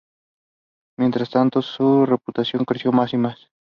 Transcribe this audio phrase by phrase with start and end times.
[0.97, 3.51] Mientras tanto, su reputación creció más y más.